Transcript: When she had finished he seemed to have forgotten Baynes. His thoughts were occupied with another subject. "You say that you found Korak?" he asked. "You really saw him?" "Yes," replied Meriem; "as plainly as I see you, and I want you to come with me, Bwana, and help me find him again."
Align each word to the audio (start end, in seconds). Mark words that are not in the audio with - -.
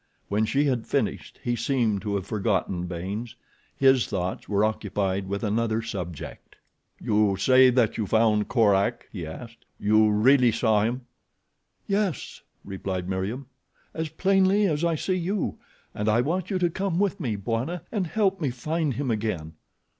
When 0.29 0.45
she 0.45 0.63
had 0.65 0.87
finished 0.87 1.39
he 1.43 1.55
seemed 1.55 2.01
to 2.01 2.15
have 2.15 2.25
forgotten 2.25 2.87
Baynes. 2.87 3.35
His 3.77 4.07
thoughts 4.07 4.49
were 4.49 4.65
occupied 4.65 5.27
with 5.27 5.43
another 5.43 5.83
subject. 5.83 6.55
"You 6.99 7.37
say 7.37 7.69
that 7.69 7.99
you 7.99 8.07
found 8.07 8.47
Korak?" 8.47 9.07
he 9.11 9.27
asked. 9.27 9.63
"You 9.79 10.09
really 10.09 10.51
saw 10.51 10.81
him?" 10.81 11.01
"Yes," 11.85 12.41
replied 12.65 13.07
Meriem; 13.07 13.45
"as 13.93 14.09
plainly 14.09 14.65
as 14.65 14.83
I 14.83 14.95
see 14.95 15.17
you, 15.17 15.59
and 15.93 16.09
I 16.09 16.21
want 16.21 16.49
you 16.49 16.57
to 16.57 16.71
come 16.71 16.97
with 16.97 17.19
me, 17.19 17.35
Bwana, 17.35 17.81
and 17.91 18.07
help 18.07 18.41
me 18.41 18.49
find 18.49 18.95
him 18.95 19.11
again." 19.11 19.53